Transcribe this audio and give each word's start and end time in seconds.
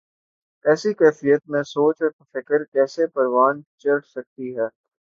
ایسی 0.65 0.93
کیفیت 0.93 1.41
میں 1.47 1.63
سوچ 1.65 2.01
اور 2.01 2.11
فکر 2.33 2.63
کیسے 2.65 3.07
پروان 3.07 3.61
چڑھ 3.77 4.05
سکتی 4.05 4.57
ہے۔ 4.57 4.67